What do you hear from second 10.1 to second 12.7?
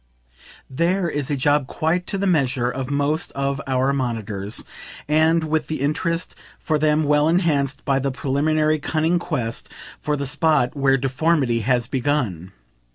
the spot where deformity has begun.